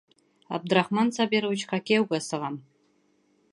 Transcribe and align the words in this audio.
Абдрахман 0.57 1.11
Сабировичҡа 1.17 1.79
кейәүгә 1.91 2.23
сығам. 2.31 2.59